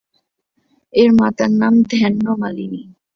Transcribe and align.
এঁর 0.93 1.09
মাতার 1.19 1.51
নাম 1.61 1.73
ধান্যমালিনী। 1.91 2.81